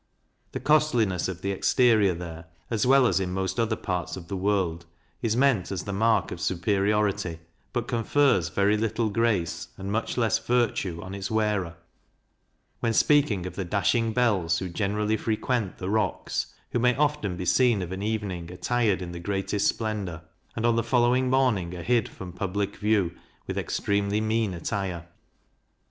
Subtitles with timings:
[0.53, 4.35] The costliness of the exterior there, as well as in most other parts of the
[4.35, 4.87] world,
[5.21, 7.37] is meant as the mark of superiority;
[7.71, 11.75] but confers very little grace, and much less virtue, on its wearer,
[12.79, 17.45] when speaking of the dashing belles who generally frequent the Rocks, who may often be
[17.45, 20.23] seen of an evening attired in the greatest splendour,
[20.55, 23.11] and on the following morning are hid from public view
[23.45, 25.05] with extremely mean attire.